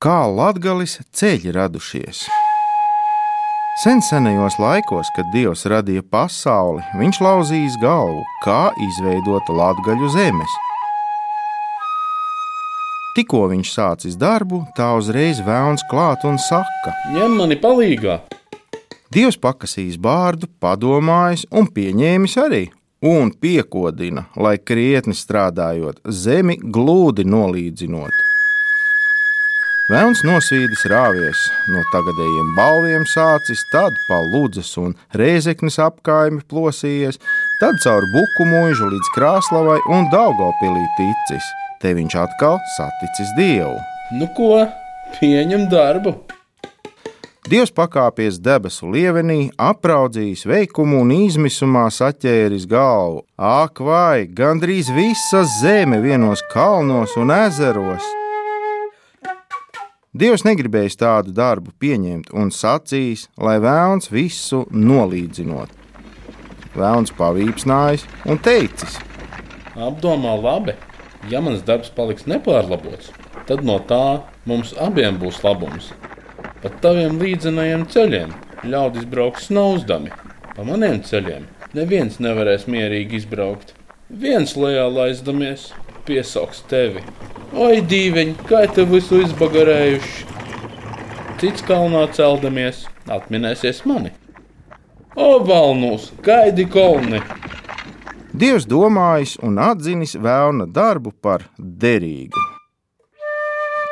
[0.00, 2.24] kā latgalis ceļi radušies.
[3.82, 10.56] Sen senajos laikos, kad Dievs radīja pasauli, viņš lauzījis galvu, kā izveidot latgaļu zemes.
[13.16, 18.20] Tikko viņš sācis darbu, tā uzreiz vēlns klāt un saka: Ņem mani palīgā!
[19.12, 22.62] Dievs pakasīs bārdu, padomājis un pieņēmis arī,
[23.04, 28.19] un piekodina, lai krietni strādājot, zemi glūdi nolīdzinot.
[29.90, 37.18] Vēlns nosvīdis rāvies, no tagadējiem balviem sācis, tad pa Lūdzes un Rēzeknes apkaimi plosījies,
[37.58, 41.48] tad caur buku mūžu līdz Krāslavai un Daugopilī ticis.
[41.82, 43.74] Te viņš atkal saticis Dievu.
[44.14, 44.60] Nu ko,
[45.16, 46.14] pieņem darbu!
[47.50, 53.24] Dievs pakāpies debesu lievenī, apraudzījis veikumu un izmisumā saķēris galvu.
[53.34, 58.19] Ak, vai gandrīz visa zeme vienos kalnos un ezeros!
[60.10, 65.70] Dievs negribējis tādu darbu pieņemt un sacījis, lai vēlns visu nolīdzinot.
[66.74, 68.96] Vēlns pavīpsnājis un teicis:
[69.78, 70.74] Apdomā labi,
[71.30, 73.12] ja mans darbs paliks nepārlabots,
[73.46, 75.92] tad no tā mums abiem būs labums.
[76.58, 78.34] Pa taviem līdzenajiem ceļiem
[78.66, 80.10] ļaudis brauks snauzdami,
[80.56, 81.46] pa maniem ceļiem
[81.78, 83.76] neviens nevarēs mierīgi izbraukt.
[84.10, 85.70] Viens lejā laizdamies,
[86.02, 87.06] piesauks tevi.
[87.50, 90.26] Oi, dīveņi, kā te visu izbagarējuši!
[91.40, 94.12] Cits kalnā celdamies, atminēsies mani.
[95.18, 97.18] O, valnūs, gaidi kolni!
[98.30, 102.46] Dievs domājis un atzinis vēlna darbu par derīgu.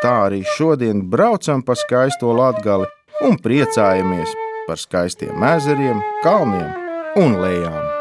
[0.05, 2.87] Tā arī šodien braucam pa skaisto latgali
[3.27, 6.71] un priecājamies par skaistiem ezeriem, kalniem
[7.19, 7.98] un lejām.